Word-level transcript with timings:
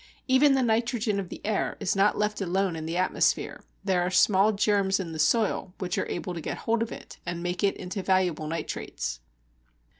Even 0.27 0.53
the 0.55 0.63
nitrogen 0.63 1.19
of 1.19 1.29
the 1.29 1.45
air 1.45 1.77
is 1.79 1.95
not 1.95 2.17
left 2.17 2.41
alone 2.41 2.75
in 2.75 2.87
the 2.87 2.97
atmosphere. 2.97 3.63
There 3.83 4.01
are 4.01 4.09
small 4.09 4.51
germs 4.51 4.99
in 4.99 5.11
the 5.13 5.19
soil 5.19 5.75
which 5.77 5.95
are 5.99 6.09
able 6.09 6.33
to 6.33 6.41
get 6.41 6.57
hold 6.65 6.81
of 6.81 6.91
it 6.91 7.19
and 7.23 7.43
make 7.43 7.63
it 7.63 7.77
into 7.77 8.01
valuable 8.01 8.47
nitrates. 8.47 9.19